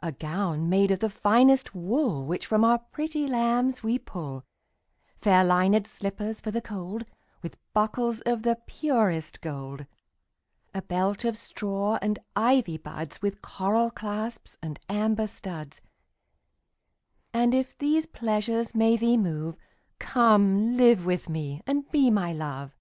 [0.00, 4.46] A gown made of the finest wool Which from our pretty lambs we pull;
[5.18, 9.84] Fair linèd slippers for the cold, 15 With buckles of the purest gold.
[10.72, 15.82] A belt of straw and ivy buds With coral clasps and amber studs:
[17.34, 19.54] And if these pleasures may thee move,
[19.98, 22.74] Come live with me and be my Love.